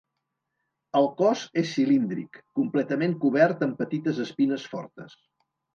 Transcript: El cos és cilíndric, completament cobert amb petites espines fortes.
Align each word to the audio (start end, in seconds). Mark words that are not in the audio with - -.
El 0.99 1.09
cos 1.19 1.43
és 1.63 1.69
cilíndric, 1.75 2.41
completament 2.61 3.17
cobert 3.27 3.65
amb 3.69 3.81
petites 3.85 4.27
espines 4.29 4.71
fortes. 4.75 5.21